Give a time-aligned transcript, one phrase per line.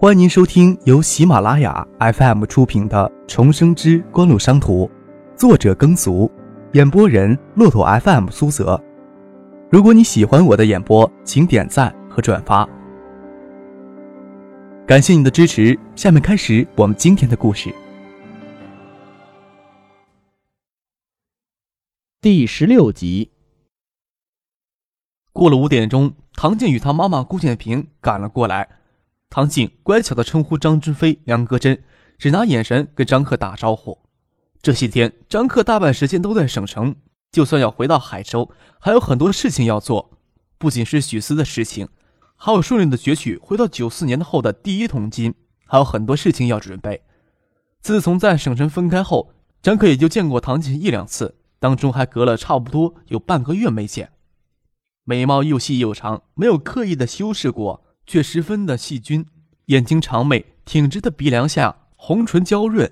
[0.00, 4.86] 欢迎您收听由喜马拉雅 FM 出品的《重生之官路商途》，
[5.36, 6.30] 作者耕俗，
[6.74, 8.80] 演播人骆驼 FM 苏泽。
[9.68, 12.64] 如果你喜欢我的演播，请点赞和转发，
[14.86, 15.76] 感谢你的支持。
[15.96, 17.74] 下面开始我们今天的故事。
[22.20, 23.32] 第十六集。
[25.32, 28.77] 过了五点钟，唐静与他妈妈顾建平赶了过来。
[29.30, 31.82] 唐静乖巧地称呼张之飞“梁戈真”，
[32.18, 33.98] 只拿眼神跟张克打招呼。
[34.62, 36.96] 这些天，张克大半时间都在省城，
[37.30, 40.18] 就算要回到海州，还有很多事情要做，
[40.56, 41.88] 不仅是许思的事情，
[42.36, 45.34] 还有顺利的攫取回到九四年后的第一桶金，
[45.66, 47.02] 还有很多事情要准备。
[47.80, 49.32] 自从在省城分开后，
[49.62, 54.10] 张克也就见过唐静一两次，当中还隔了差不多有半个月没见。
[55.04, 57.84] 眉毛又细又长，没有刻意的修饰过。
[58.08, 59.26] 却十分的细菌，
[59.66, 62.90] 眼睛长美，挺直的鼻梁下，红唇娇润，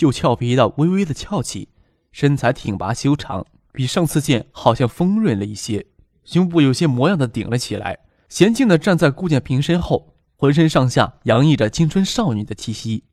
[0.00, 1.70] 又俏皮的微微的翘起，
[2.12, 5.86] 身材挺拔修长，比上次见好像丰润了一些，
[6.24, 13.04] 胸部有些模样的顶了起来，娴静的站在顾建平身后，浑身上下洋溢着青春少女的气息。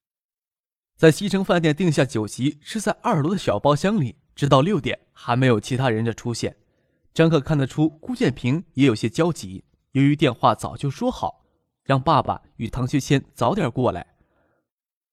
[0.97, 6.57] 在西城饭店定下酒席，是在二楼的小包厢里，直到六点还没有其他人的出现。
[7.13, 9.63] 张克看得出顾建平也有些焦急。
[9.97, 11.43] 由于电话早就说好，
[11.83, 14.13] 让爸爸与唐学谦早点过来。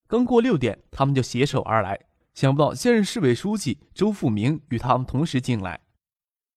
[0.06, 1.98] 刚过六点，他们就携手而来。
[2.34, 5.80] 想不到现任市委书记周富明与他们同时进来。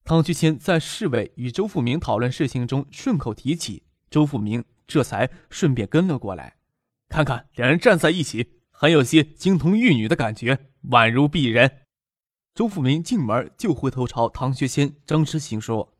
[0.04, 6.58] 唐学谦在市委与周富明讨论事情中顺口提起，周富明这才顺便跟了过来。
[7.08, 11.84] 看看两人站在一起，很有些金童玉女的感觉，宛如璧人。
[12.54, 15.94] 周富明进门就回头朝唐学谦、张之行说。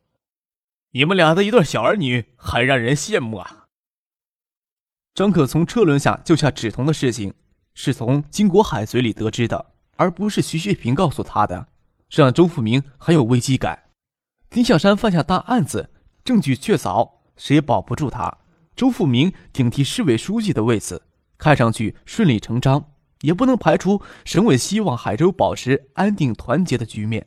[0.92, 3.66] 你们俩的一对小儿女，很让人羡慕啊！
[5.14, 7.34] 张可从车轮下救下芷彤的事情，
[7.74, 11.68] 是从金国海嘴里得知的，而不是徐学平告诉他的，
[12.08, 13.90] 这让周富明很有危机感。
[14.48, 15.90] 丁小山犯下大案子，
[16.24, 18.38] 证据确凿，谁也保不住他。
[18.74, 21.02] 周富明顶替市委书记的位子，
[21.36, 27.26] 看上去顺理成章，也不能排除省委希望海州保持安定团结的局面。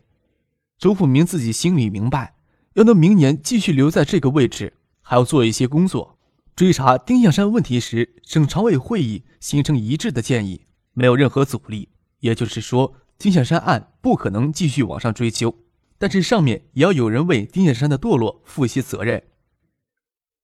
[0.79, 2.33] 周富明自己心里明白。
[2.73, 6.17] 要能明年继续留在这个位置，还要做一些工作。
[6.55, 11.89] 追查丁向山问题时，省常委会议形成一致的建议，没有任何阻力。
[12.19, 15.57] 也就是说，丁向山案不可能继续往上追究，
[15.97, 19.23] 但是上面也要有人为丁向山的堕落负一些责任。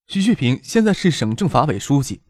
[0.08, 2.22] 徐旭平现在是省政法委书记，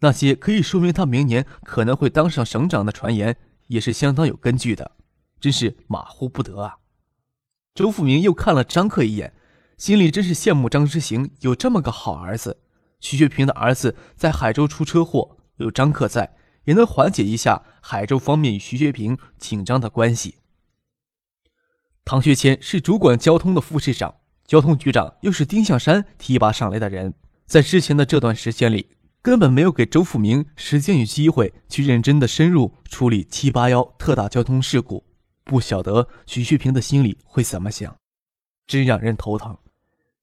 [0.00, 3.36] 那些可以说明他明年可能会当上省长的传言，
[3.66, 4.92] 也是相当有根据的，
[5.40, 6.76] 真是马虎不得啊！
[7.74, 9.34] 周富明又看了张克一眼。
[9.82, 12.62] 心里真是羡慕张之行有这么个好儿子。
[13.00, 20.36] 徐学平的儿子在海州出车祸，有张克在，也能缓解一下海州方面与徐学平紧张的关系。
[22.04, 24.14] 唐学谦是主管交通的副市长，
[24.46, 27.14] 交通局长又是丁向山提拔上来的人，
[27.44, 35.04] 在之前的这段时间里，根本没有给周富明时间与机会去认真的深入处理七八幺特大交通事故。
[35.42, 37.96] 不晓得徐学平的心里会怎么想，
[38.68, 39.58] 真让人头疼。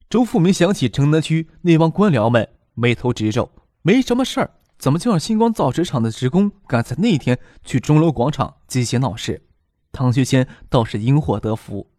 [0.09, 3.51] 周富明想起城南区那帮官僚们，眉头直皱。
[3.83, 9.43] 没什么事儿，怎么就让星光造纸厂的职工赶在那天去钟楼广场集结闹事？
[9.91, 11.91] 唐学谦倒是因祸得福，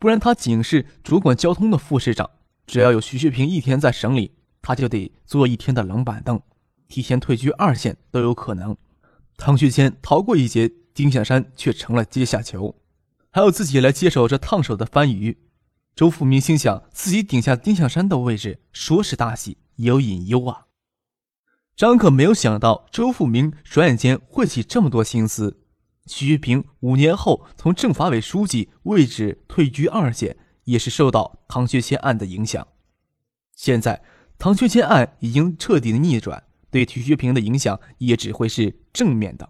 [0.00, 2.28] 不然他仅是主管交通的副市长，
[2.66, 6.40] 只要有徐学平一天在省里，他就得坐一天的冷板凳，
[6.88, 8.76] 提前退居二线都有可能。
[9.36, 12.74] 唐学谦逃过一劫，丁向山却成了阶下囚，
[13.30, 15.38] 还要自己来接手这烫手的番禺。
[15.94, 20.66] 周富明心想，自己顶下丁向山的位置，说是大喜，也有隐忧啊。
[21.76, 25.60] 张可没有想到，周富明转眼间会起这么多心思。
[26.06, 32.66] 徐学平五年后从政法委书记位置退居二线，也是受到唐学谦案的影响。
[33.54, 34.02] 现在，
[34.36, 36.42] 唐学谦案已经彻底的逆转，
[36.72, 39.48] 对徐学平的影响也只会是正面的。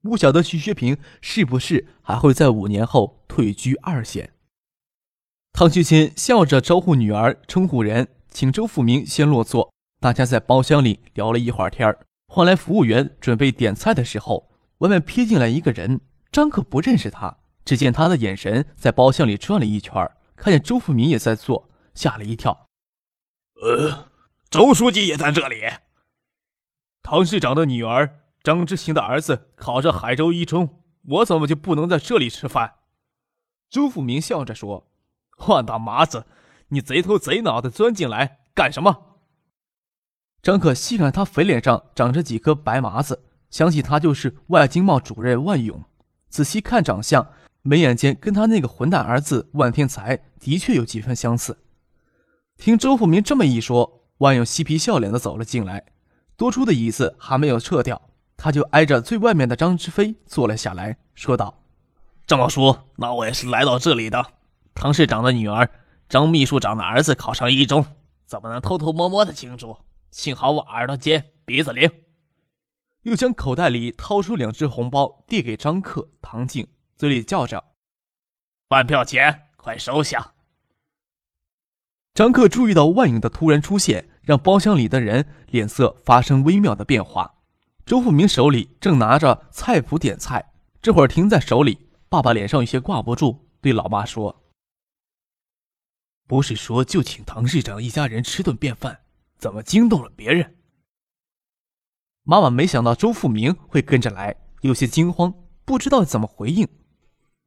[0.00, 4.32] 不晓得徐学平是不是还会在五年后退居二线。
[5.52, 9.70] 唐学谦笑着招呼女儿，称呼人，请周富明先落座。
[10.00, 16.00] 大家在包厢里聊了一会儿天儿，换来服务员准备点菜的时候，外面瞥进来一个人。
[16.32, 22.68] 张可不认识他，只见他的眼神在包厢里转了一圈，看见周富明也在坐，吓了一跳。
[23.62, 24.08] 呃，
[24.48, 25.60] 周书记也在这里。
[27.02, 32.76] 唐市长的女儿张之行的儿子考上海州一中，我怎么就不能在这里吃饭？
[33.68, 34.88] 周富明笑着说。
[35.42, 36.24] 换大麻子，
[36.68, 39.18] 你贼头贼脑的钻进来干什么？
[40.40, 45.82] 张可细看他肥脸上长着几颗白麻子，想起他就是外经贸主任万勇。
[46.28, 47.26] 仔细看长相，
[47.62, 51.58] 眉眼间跟他那个混蛋儿子万天才的确有几分相似。
[52.56, 55.86] 听周富明这么一说，万勇嬉皮笑脸的走了进来，
[56.36, 58.00] 多出的椅子还没有撤掉，
[58.36, 61.64] 他就挨着最外面的张志飞坐了下来，说道
[62.28, 64.24] ：“张老叔，那我也是来到这里的。
[64.74, 65.70] 唐市长的女儿，
[66.08, 67.84] 张秘书长的儿子考上一中，
[68.26, 69.76] 怎么能偷偷摸摸的庆祝？
[70.10, 71.90] 幸好我耳朵尖，鼻子灵。”
[73.02, 77.64] 又将口袋里掏出两只红包递给张克、唐静，嘴里叫着
[78.68, 80.34] ：“饭票钱，快收下。”
[82.14, 87.34] 张克注意到万影的突然出现，让包厢里的人脸色发生微妙的变化。
[87.84, 94.41] 周富明手里正拿着菜谱点菜，这会儿停在手里，爸爸脸上有些挂不住，对老妈说
[96.32, 99.02] ：“不是说就请唐市长一家人吃顿便饭，
[99.36, 100.56] 怎么惊动了别人？”
[102.24, 105.34] 妈妈没想到周富明会跟着来，有些惊慌，
[105.66, 106.66] 不知道怎么回应。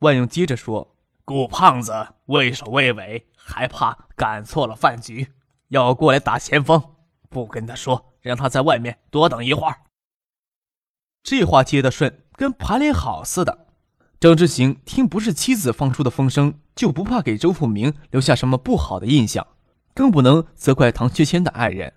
[0.01, 0.95] 万勇接着说
[1.25, 5.33] ：“顾胖子畏首畏尾，还怕赶错了饭局，
[5.69, 6.79] 要过来打前锋。
[7.27, 9.81] 不跟他说，让他在外面多等一会儿。”
[11.25, 13.64] 这话接得顺，跟盘连好似的。
[14.19, 19.45] 张之行听不是妻子放出的风声，就不怕给周富明留下什么不好的印象，
[19.93, 21.93] 更不能责怪唐学谦的爱人。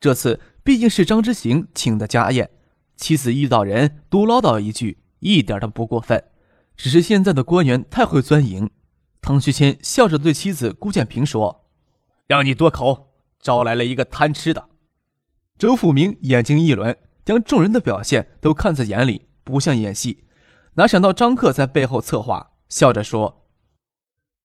[0.00, 0.40] 这次。
[0.66, 2.50] 毕竟是张之行请的家宴，
[2.96, 6.24] 妻子遇到人多唠叨一句，一点都不过分。
[6.76, 8.68] 只是现在的官员太会钻营。
[9.22, 11.66] 唐学谦笑着对妻子顾建平说
[12.26, 14.70] ：“让你多口，招来了一个贪吃的。”
[15.56, 20.24] 周富明眼睛一轮，将众人的表现都看在眼里，不像演戏。
[20.78, 23.46] 哪想到张克在背后策划，笑着说：“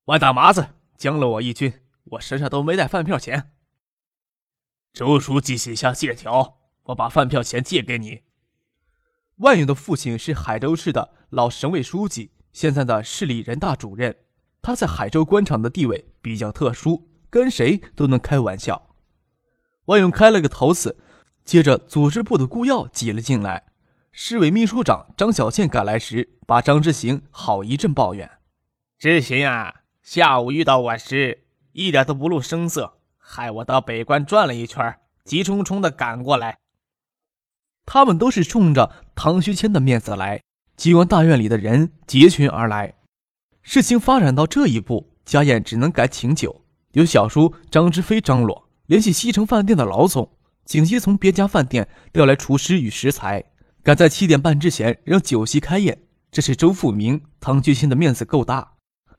[0.05, 3.51] 万大麻子将了我一军，我身上都没带饭票钱。”
[4.93, 8.21] 周书记写下借条，我把饭票钱借给你。
[9.37, 14.15] 万勇的父亲是海州市的老省委书记，现在的市里人大主任。
[14.61, 18.95] 他在海州官场的地位比较特殊，跟谁都能开玩笑。
[19.85, 20.97] 万勇开了个头子，
[21.43, 23.70] 接着组织部的顾耀挤了进来。
[24.13, 28.29] 市委秘书长张小倩赶来时，把张之行好一阵抱怨
[28.99, 36.57] ：“之行啊，下午遇到我时，一点都不露声色。”害我到北关转了一圈，急匆匆的赶过来。
[37.85, 40.41] 他们都是冲着唐学谦的面子来。
[40.75, 42.95] 机关大院里的人结群而来。
[43.61, 46.65] 事情发展到这一步，家宴只能改请酒。
[46.91, 53.45] 由小叔张之飞张罗，联系西城饭店的老总，紧急从别家饭店调来厨师与食材，
[53.83, 56.03] 赶在七点半之前让酒席开宴。
[56.31, 58.73] 这是周富明、唐学谦的面子够大。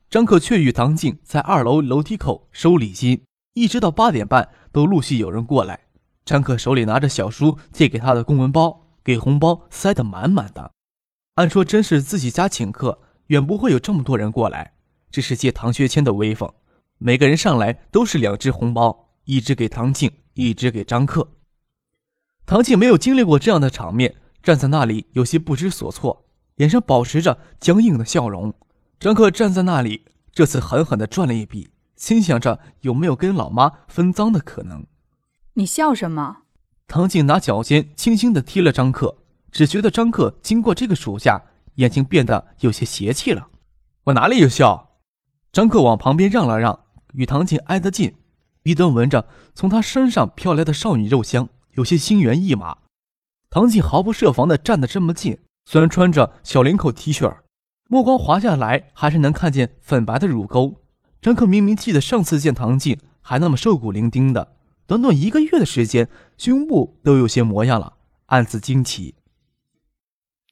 [0.09, 3.23] 张克却与唐静在二楼楼梯口收礼金。
[3.55, 5.81] 一直到八点半，都陆续有人过来。
[6.25, 10.73] 张克手里拿着小叔借给他的公文包，给红包塞得满满的。
[11.35, 14.73] 按说真是自己家请客，远不会有这么多人过来。
[15.11, 16.51] 这是借唐学谦的威风，
[16.97, 21.33] 每个人上来都是两只红包，一只给唐静，一只给张克。
[22.47, 26.25] 唐静没有经历过这样的场面，站在那里有些不知所措，
[26.57, 28.53] 脸上保持着僵硬的笑容。
[28.99, 31.71] 张克站在那里，这次狠狠地赚了一笔。
[31.97, 34.85] 心想着有没有跟老妈分赃的可能？
[35.55, 36.39] 你笑什么？
[36.89, 39.19] 唐静拿脚尖轻轻地踢了张克，
[39.53, 41.41] 只觉得张克经过这个暑假，
[41.77, 43.47] 眼睛变得有些邪气了。
[44.05, 44.99] 我哪里有笑？
[45.53, 46.81] 张克往旁边让了让，
[47.13, 48.17] 与唐静挨得近，
[48.65, 52.79] 鼻端闻着从他身上飘来的少女肉香，有些心猿意马。
[53.53, 57.37] 唐静毫不设防地站得这么近，虽然穿着小领口 T 恤，
[57.87, 60.81] 目光滑下来还是能看见粉白的乳沟。
[61.21, 64.57] 张克明明记得上次见唐静还那么瘦骨伶仃的，
[64.87, 69.17] 短短一个月的时间，胸部都有些模样了，暗自惊奇。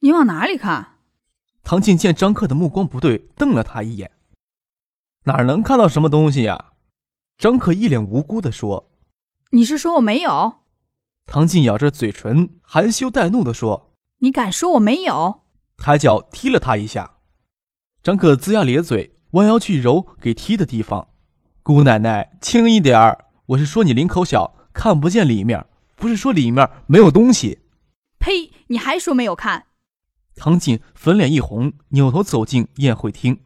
[0.01, 0.99] 你往哪里看？
[1.65, 4.11] 唐静见张克的目光不对，瞪了他一眼。
[5.25, 6.73] 哪能看到什么东西呀？
[7.39, 8.91] 张克一脸无辜地说
[9.53, 10.57] ：“你是说我没有？”
[11.33, 15.43] 唐静咬着嘴唇，含羞带怒地说：“你敢说我没有？”
[15.79, 17.19] 抬脚踢了他一下。
[18.03, 19.17] 张可龇牙咧嘴。
[19.31, 21.07] 弯腰去揉给踢的地方，
[21.63, 23.27] 姑奶奶轻一点儿！
[23.47, 27.61] 我是说你领口小，看不见里面，不是说里面没有东西。
[28.19, 28.51] 呸！
[28.67, 29.67] 你还说没有看？
[30.35, 33.39] 唐静粉脸一红，扭头走进宴会厅，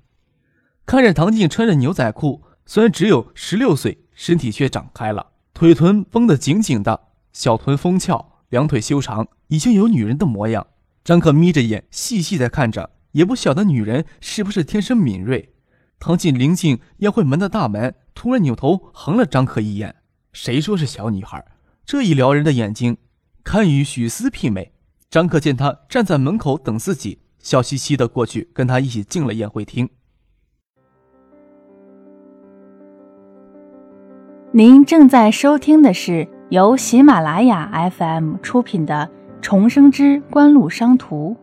[0.87, 10.69] 看着唐静穿着牛仔裤，虽然只有十六岁，身体却长开了，腿臀绷得紧紧的，小臀丰翘，两腿修长，已经有女人的模样。
[11.03, 15.53] 张克眯着眼，细细的看着，也不晓得女人是不是天生敏锐。
[15.99, 19.97] 唐静临近宴会门的大门，突然扭头横了张克一眼。
[20.33, 21.45] 谁说是小女孩？
[21.85, 22.97] 这一撩人的眼睛，
[23.43, 24.73] 堪与许思媲美。
[25.11, 29.89] 张克见他站在门口等自己，笑嘻嘻的过去跟他一起进了宴会厅。
[34.53, 39.11] 您正在收听的是由喜马拉雅 FM 出品的
[39.41, 41.35] 《重生之官路商途》。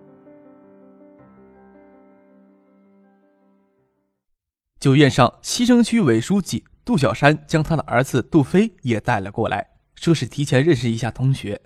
[4.80, 11.60] 酒宴上，西城区委书记杜小山将他的儿子杜飞也带了过来，说是提前认识一下同学。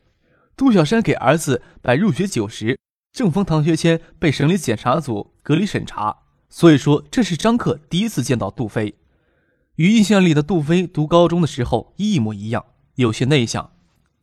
[0.55, 2.79] 杜小山给儿子摆入学酒时，
[3.11, 8.95] 正逢唐学谦被省里检查组隔离审查，所以说这是张克第一次见到杜飞。
[9.75, 12.63] 与印象里的杜飞读高中的时候一模一样，
[12.95, 13.71] 有些内向。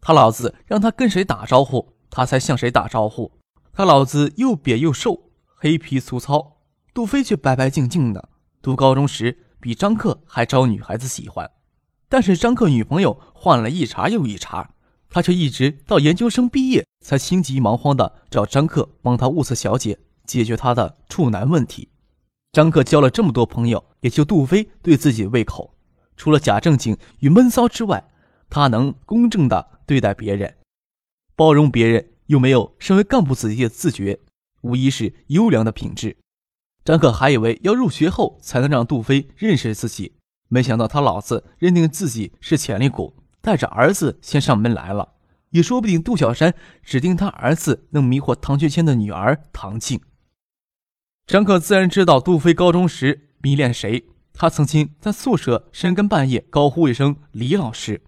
[0.00, 3.33] 他老子让他跟谁打招呼，他才向谁打招呼。
[3.73, 6.59] 他老子又瘪又瘦，黑皮粗糙，
[6.93, 8.29] 杜飞却白白净净的。
[8.61, 11.50] 读高中时，比张克还招女孩子喜欢，
[12.09, 14.71] 但是张克女朋友换了一茬又一茬，
[15.09, 21.88] 他却一直到研究生毕业才心急忙慌的找张克帮他物色小姐，解决他的处男问题。
[22.52, 25.75] 张克交了这么多朋友，也就杜飞对自己胃口，
[26.17, 28.05] 除了假正经与闷骚之外，
[28.54, 30.56] 他能公正的对待别人，
[31.35, 34.21] 包容别人，又没有身为干部子弟的自觉，
[34.61, 36.18] 无疑是优良的品质。
[36.85, 40.16] 张可还以为要入学后才能让杜飞认识自己，
[40.50, 45.14] 没想到他老子认定自己是潜力股，带着儿子先上门来了。
[45.52, 49.99] 也说不定杜小山指定他儿子能迷惑唐学谦的女儿唐静。
[51.26, 54.04] 张可自然知道杜飞高中时迷恋谁，
[54.35, 58.02] 他曾经在宿舍深更半夜高呼一声“李老师”。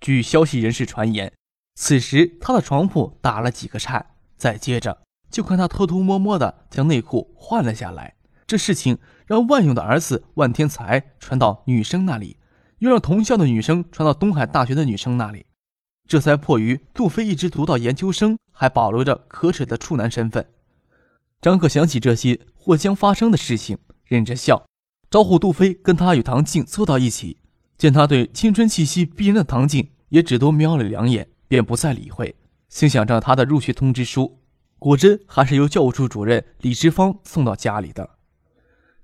[0.00, 1.32] 据消息人士传言，
[1.74, 8.14] 此时他的床铺打了几个颤，再接着就看他偷偷摸摸的将内裤换了下来。
[8.46, 12.38] 这事情让万勇的儿子万天才传到女生那里，
[12.78, 15.46] 又让同校的女生传到东海大学的女生那里，
[16.08, 20.48] 这才迫于杜飞一直读到研究生，还保留着可耻的处男身份。
[21.40, 24.66] 张克想起这些或将发生的事情，忍着笑，
[25.10, 27.39] 招呼杜飞跟他与唐静坐到一起。
[27.80, 32.36] 见他对青春气息逼人的唐静也只多瞄了两眼，便不再理会，
[32.68, 34.38] 心想着他的入学通知书，
[34.78, 38.10] 果真还是由教务处主任李志芳送到家里的。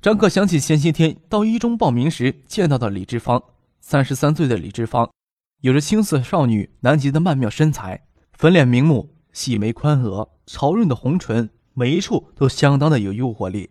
[0.02, 3.42] 张克想起前些天到一中报名时见到的李志芳，
[3.80, 5.11] 三十三岁的李志芳，
[5.62, 13.71] 有着青涩少女南极的曼妙身材，粉脸明目，细眉宽额，潮润的红唇，每一处都相当的有诱惑力。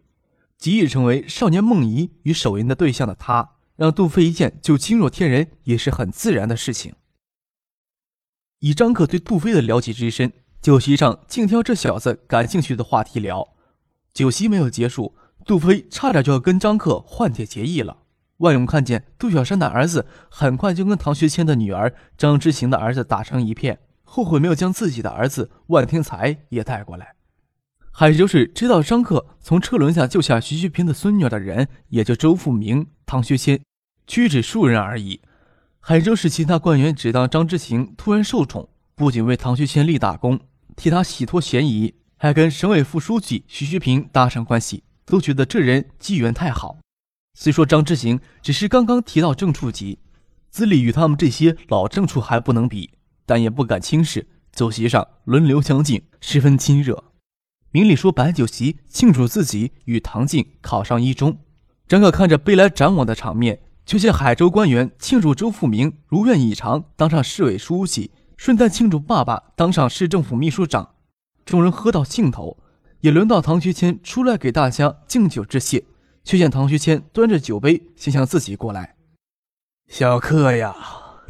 [0.58, 6.96] 极易成为少年梦遗与手淫的对象的他，让杜飞一见就惊若天人，也是很自然的事情。
[8.60, 13.50] 以张克对杜飞的了解之深，酒席上尽挑这小子感兴趣的话题聊。
[14.14, 15.16] 酒席没有结束。
[15.46, 17.98] 杜飞差点就要跟张克换帖结义了。
[18.38, 27.15] 万勇看见杜小山的儿子很快就跟唐学谦的女儿张之行的儿子打成一片，后悔没有将自己的儿子万天才也带过来。
[27.98, 33.62] 海州市知道张克从车轮下救下徐旭平的孙女的人，也就周富明、唐学谦，
[34.06, 35.22] 屈指数人而已。
[35.80, 40.38] 海州市其他官员只当张之行突然受宠，不仅为唐学谦立大功，
[40.76, 44.84] 替他洗脱嫌疑，还跟省委副书记徐旭平搭上关系。
[45.06, 46.80] 都觉得这人机缘太好。
[47.36, 50.00] 虽说张之行只是刚刚提到正处级，
[50.50, 52.90] 资历与他们这些老正处还不能比，
[53.26, 54.28] 但也不敢轻视。
[54.52, 57.02] 酒席上轮流相敬，十分亲热。
[57.76, 61.40] 明里说摆酒席庆祝自己与唐静考上一中。
[61.90, 70.92] 张可看着杯来盏往的场面，却见海州官员庆祝周富明如愿以偿当上市委书记，顺带庆祝爸爸当上市政府秘书长。
[71.44, 72.58] 众人喝到兴头。
[73.02, 75.84] 也轮到唐学谦出来给大家敬酒致谢，
[76.24, 78.96] 却见唐学谦端着酒杯先向自己过来。
[79.90, 80.74] 小克呀，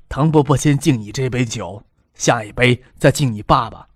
[0.08, 1.82] 唐伯伯先敬你这杯酒，
[2.14, 3.88] 下一杯再敬你爸爸。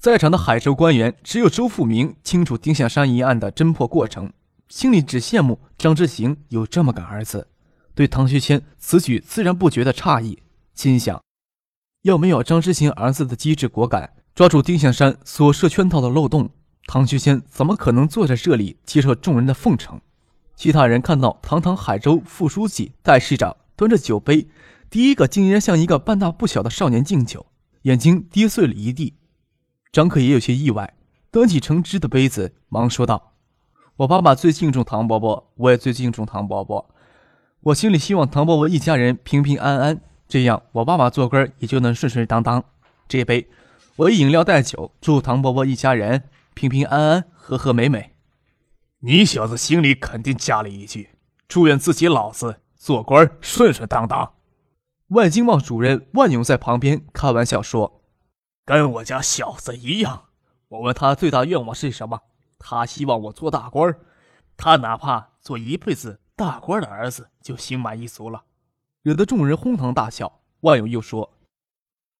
[0.00, 4.32] 在场的海州官员只有周富明清楚丁向山一案的侦破过程，
[4.66, 7.48] 心里只羡慕张之行有这么个儿子。
[7.94, 10.38] 对唐学谦此举自然不觉得诧异，
[10.74, 11.22] 心想：
[12.04, 16.48] 要没有张之行儿子的机智果敢，抓住丁向山所设圈套的漏洞。
[16.86, 20.00] 唐学谦怎么可能坐在这里接受众人的奉承？
[20.56, 24.48] 其他人看到堂堂海州副书记代市长端着酒杯，
[24.88, 27.44] 第一个竟然向一个半大不小的少年敬酒，
[27.82, 29.12] 眼睛跌碎了一地。
[29.92, 30.94] 张克也有些意外，
[31.30, 33.32] 端起盛汁的杯子，忙说道
[33.96, 36.88] ：“我爸爸最敬重唐伯伯，我也最敬重唐伯伯。
[37.60, 42.64] 我心里希望唐伯伯一家人平平安安，这样我爸爸做官也就能顺顺当当。
[43.08, 43.48] 这杯，
[43.96, 48.12] 我以饮料代酒，祝唐伯伯一家人。”平平安安，和和美美。
[48.98, 51.08] 你小子心里肯定加了一句
[51.48, 54.34] ：“祝愿自己老子做官顺顺当当。”
[55.08, 57.99] 万经贸主任万勇在旁边开玩笑说
[58.70, 60.26] ：“跟我家小子一样。
[60.68, 62.22] 我问他最大愿望是什么，
[62.56, 63.98] 他希望我做大官
[64.56, 68.44] 他哪怕做一辈子大官的儿子就心满意足了。”
[69.02, 70.40] 惹得众人哄堂大笑。
[70.60, 71.32] 万勇又说：“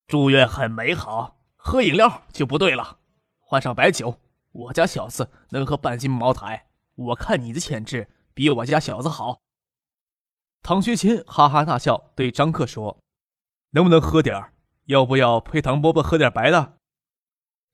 [0.08, 2.98] 祝愿很美好，喝饮料就不对了，
[3.38, 4.18] 换上白酒。
[4.50, 6.66] 我家小子能喝半斤茅台，
[6.96, 9.38] 我看你的潜质比我家小子好。”
[10.64, 12.98] 唐学谦哈哈大笑，对张克说
[13.70, 14.52] ：“能不能喝点儿？
[14.86, 16.78] 要不要陪唐伯伯喝点白的？”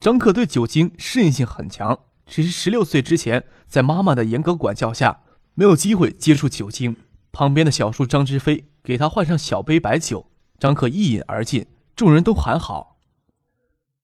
[0.00, 5.22] 张克对酒精适应性很强，只是十六岁之前在妈妈的严格管教下，
[5.54, 6.96] 没有机会接触酒精。
[7.32, 12.98] 旁边的小叔张之飞给他换上小杯白酒，张克一饮而尽，众人都喊好。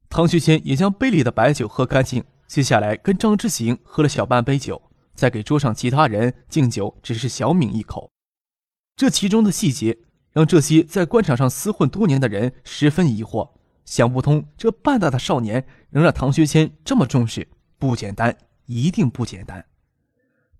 [0.08, 4.82] 唐学谦也将杯里的白酒喝干净，接下来跟张之行喝了小半杯酒，
[5.14, 8.10] 再给桌上其他人敬酒，只是小抿一口。
[8.96, 9.98] 这其中的细节
[10.32, 13.50] 让这些在官场上厮混多年的人十分疑惑，
[13.84, 17.48] 想不通这半大的少年能让唐学谦这么重视，
[17.78, 18.36] 不简单，
[18.66, 19.64] 一定不简单。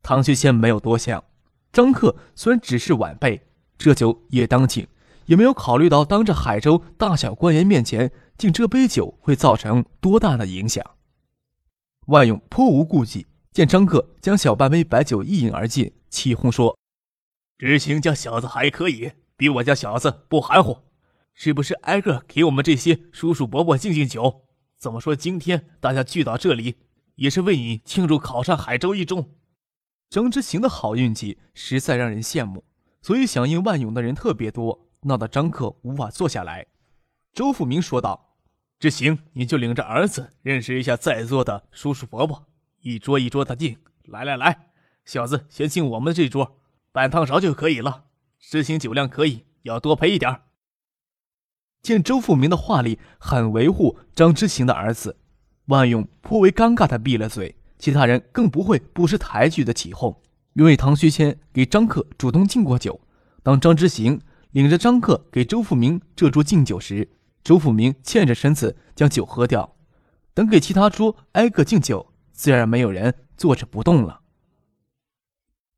[0.03, 1.25] 唐学谦没有多想，
[1.73, 3.41] 张克虽然只是晚辈，
[3.79, 4.87] 这酒也当敬，
[5.27, 10.85] 也没有考虑到当着海州大小官员面前敬这杯酒会造成多大的影响。
[12.07, 16.77] 万勇颇无顾忌，见张克将小半杯白酒一饮而尽，起哄说。
[17.57, 20.79] 知行家小子还可以，比我家小子不含糊，
[21.35, 24.47] 是不是挨个给我们这些叔叔伯伯敬敬酒？
[24.77, 26.77] 怎么说今天大家聚到这里，
[27.17, 29.35] 也是为你庆祝考上海州一中。
[30.11, 32.65] 张之行的好运气实在让人羡慕，
[33.01, 36.67] 所以响应万勇的人特别多，闹得张克无法坐下来。
[37.33, 38.37] 周富明说道
[38.79, 42.47] ：“之行，你就领着儿子认识一下在座的叔叔伯伯，
[42.81, 43.79] 一桌一桌的敬。
[44.05, 44.73] 来来来，
[45.05, 46.59] 小子先敬我们这桌。”
[46.93, 48.05] 半汤勺就可以了，
[48.43, 50.43] 知行酒量可以，要多陪一点。
[51.81, 55.17] 见周富明的话里很维护张之行的儿子，
[55.67, 60.21] 万勇颇为尴尬的闭了嘴，其他人更不会不识抬举的起哄。
[60.55, 63.01] 因为唐学谦给张克主动敬过酒，
[63.43, 67.09] 当张之行领着张克给周富明这桌敬酒时，
[67.43, 69.77] 周富明欠着身子将酒喝掉。
[70.35, 74.21] 等给其他桌挨个敬酒，自然没有人坐着不动了。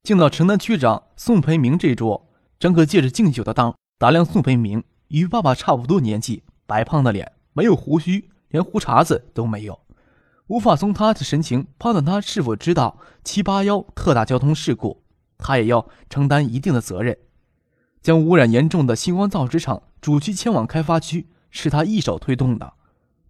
[0.02, 2.30] 敬到城南区长宋培明这桌，
[2.64, 9.78] 张哥借着敬酒的当打量宋培明，与爸爸差不多年纪，白胖的脸，没有胡须，连胡茬子都没有，
[10.46, 15.02] 无法从他的神情判断他是否知道七八幺特大交通事故，
[15.36, 17.18] 他也要承担一定的责任。
[18.00, 22.72] 将污染严重的星光造纸厂主区迁往开发区，是他一手推动的，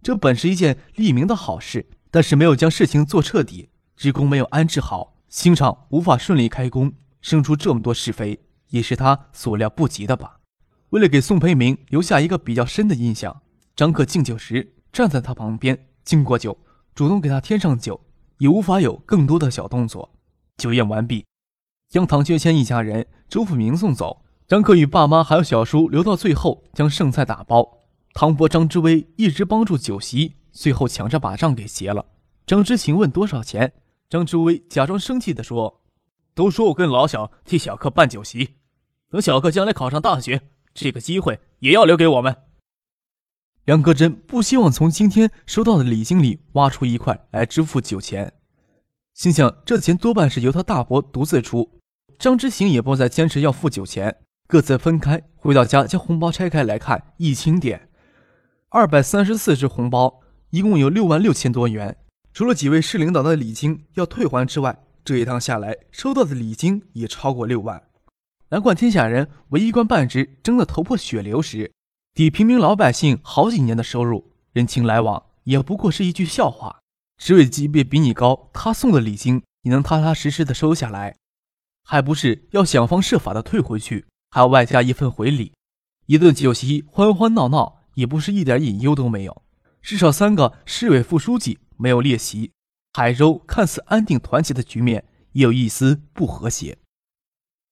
[0.01, 3.67] 这本是一件利民的好事，但是没有将事情做彻底，
[3.97, 5.17] 职工没有安置好。
[5.27, 8.39] 新厂无法顺利开工，生出这么多是非，
[8.75, 10.41] 也是他所料不及的吧？
[10.89, 13.41] 为了给宋培明留下一个比较深的印象，
[13.73, 16.57] 张克敬酒时站在他旁边敬过酒，
[16.93, 18.01] 主动给他添上酒，
[18.39, 20.11] 也无法有更多的小动作。
[20.57, 21.25] 酒宴完毕，
[21.87, 27.85] 将唐学谦一家人、周富明送走，张克与爸妈还有小叔留到最后将剩菜打包。
[28.13, 32.05] 唐伯、张之威一直帮助酒席，最后抢着把账给结了。
[32.45, 33.71] 张之行问多少钱？
[34.09, 35.81] 张之威假装生气地说
[36.35, 38.55] ：“都说我跟老小替小克办酒席，
[39.15, 40.41] 等小克将来考上大学，
[40.73, 42.35] 这个机会也要留给我们。”
[43.63, 48.33] 梁戈真不希望从今天收到的礼金里挖出一块来支付酒钱，
[49.13, 51.79] 心想这钱多半是由他大伯独自出。
[52.19, 57.87] 张之行也不再坚持要付酒钱，各自分开回到家，将红包拆开来看，一清点，
[58.67, 61.95] 二百三十四只红包，一共有六万六千多元。
[62.33, 67.81] 除了几位市领导的礼金要退还之外，这一趟下来收到的礼金也超过六万。
[68.49, 71.73] 难怪天下人为一官半职争得头破血流时，
[72.13, 76.81] 抵平民老百姓好几年的收入，人情来往也不过是一句笑话。
[77.17, 81.15] 职位级别比你高，他送的礼金你能踏踏实实的收下来，
[81.83, 85.53] 还不是要想方设法的退回去，还要外加一份回礼。
[86.05, 89.43] 一顿酒席欢欢闹闹，也不是一点隐忧都没有。
[89.81, 91.59] 至少三个市委副书记。
[91.77, 92.53] 没有列席，
[92.93, 95.03] 海州看似安定团结的局面
[95.33, 96.77] 也有一丝不和谐。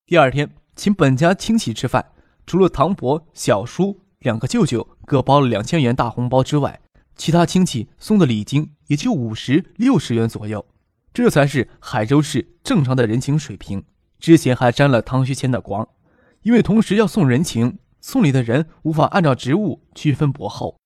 [0.05, 2.11] 第二天，请本家亲戚吃饭，
[2.45, 6.81] 除了唐伯、小叔两个舅舅各包了两千元大红包之外，
[7.15, 10.65] 其他亲戚送的礼金也就五十六十元左右，
[11.13, 13.83] 这才是海州市正常的人情水平。
[14.19, 15.87] 之前还沾了唐学谦的光，
[16.41, 20.77] 因为同时要送人情，送礼的人无法按照职务区分薄厚。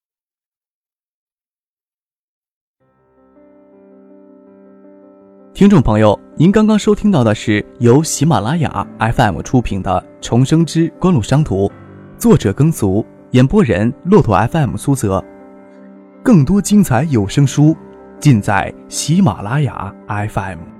[5.57, 11.67] 听众朋友，您刚刚收听到的是由喜马拉雅 FM 出品的《重生之官路商途》，
[12.15, 15.19] 作者耕俗，演播人骆驼 FM 苏泽。
[16.21, 17.75] 更多精彩有声书，
[18.19, 20.76] 尽在喜马拉雅 FM。